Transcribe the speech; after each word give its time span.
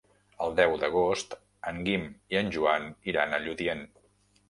El 0.45 0.55
deu 0.59 0.73
d'agost 0.83 1.37
en 1.73 1.79
Guim 1.91 2.09
i 2.35 2.43
en 2.43 2.53
Joan 2.59 2.91
iran 3.15 3.37
a 3.41 3.45
Lludient. 3.47 3.89